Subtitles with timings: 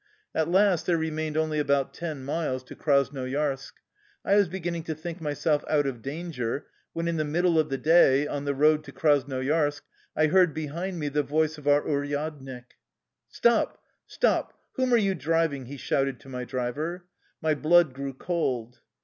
[0.33, 3.73] At last there remained only about ten miles to Krasnoyarsk.
[4.25, 7.77] I was beginning to think myself out of danger, when in the middle of the
[7.77, 9.83] day, on the road to Krasnoyarsk,
[10.15, 12.65] I heard behind me the voice of our uryadnik."
[13.39, 14.57] Stop, stop!
[14.71, 17.05] Whom are you driving?" he shouted to щу driver.
[17.39, 18.79] My blood grew cold.